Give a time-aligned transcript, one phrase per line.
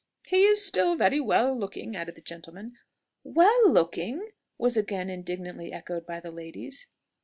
[0.25, 2.73] "He is still very well looking," added the gentleman.
[3.23, 6.87] "Well looking!" was again indignantly echoed by the ladies.